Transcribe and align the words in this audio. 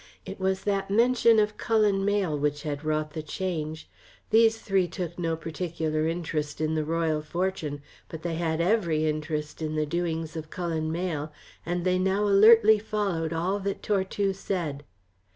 It 0.25 0.39
was 0.39 0.63
that 0.63 0.89
mention 0.89 1.37
of 1.37 1.57
Cullen 1.57 2.03
Mayle 2.03 2.35
which 2.35 2.63
had 2.63 2.83
wrought 2.83 3.13
the 3.13 3.21
change. 3.21 3.87
These 4.31 4.59
three 4.59 4.87
took 4.87 5.19
no 5.19 5.35
particular 5.37 6.07
interest 6.07 6.59
in 6.59 6.73
the 6.73 6.83
Royal 6.83 7.21
Fortune, 7.21 7.83
but 8.09 8.23
they 8.23 8.33
had 8.33 8.59
every 8.59 9.05
interest 9.05 9.61
in 9.61 9.75
the 9.75 9.85
doings 9.85 10.35
of 10.35 10.49
Cullen 10.49 10.91
Mayle, 10.91 11.31
and 11.67 11.85
they 11.85 11.99
now 11.99 12.23
alertly 12.23 12.79
followed 12.79 13.31
all 13.31 13.59
that 13.59 13.83
Tortue 13.83 14.33
said. 14.33 14.83